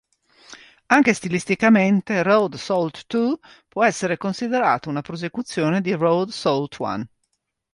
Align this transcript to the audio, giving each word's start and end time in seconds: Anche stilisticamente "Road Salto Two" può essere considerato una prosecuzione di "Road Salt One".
Anche 0.87 1.13
stilisticamente 1.13 2.23
"Road 2.23 2.55
Salto 2.55 3.01
Two" 3.05 3.39
può 3.67 3.83
essere 3.85 4.17
considerato 4.17 4.89
una 4.89 5.01
prosecuzione 5.01 5.79
di 5.79 5.93
"Road 5.93 6.29
Salt 6.29 6.75
One". 6.79 7.07